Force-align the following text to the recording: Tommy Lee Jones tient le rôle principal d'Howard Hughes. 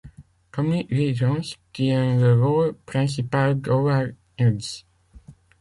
Tommy 0.51 0.87
Lee 0.89 1.13
Jones 1.13 1.43
tient 1.73 2.17
le 2.19 2.43
rôle 2.43 2.73
principal 2.87 3.61
d'Howard 3.61 4.15
Hughes. 4.39 4.83